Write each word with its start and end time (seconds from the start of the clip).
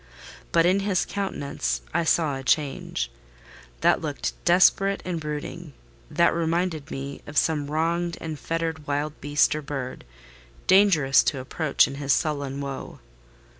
But 0.51 0.65
in 0.65 0.79
his 0.79 1.05
countenance 1.05 1.83
I 1.93 2.05
saw 2.05 2.35
a 2.35 2.41
change: 2.41 3.11
that 3.81 4.01
looked 4.01 4.33
desperate 4.45 4.99
and 5.05 5.19
brooding—that 5.19 6.33
reminded 6.33 6.89
me 6.89 7.21
of 7.27 7.37
some 7.37 7.69
wronged 7.69 8.17
and 8.19 8.39
fettered 8.39 8.87
wild 8.87 9.21
beast 9.21 9.53
or 9.53 9.61
bird, 9.61 10.03
dangerous 10.65 11.21
to 11.25 11.37
approach 11.39 11.87
in 11.87 11.93
his 12.01 12.13
sullen 12.13 12.61
woe. 12.61 12.99